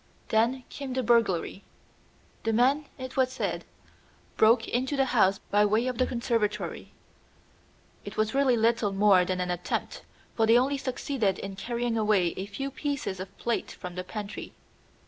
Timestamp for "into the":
4.67-5.05